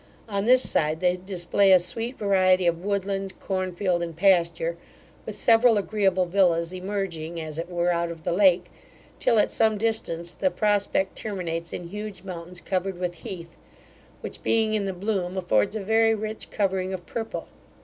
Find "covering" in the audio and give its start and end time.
16.49-16.91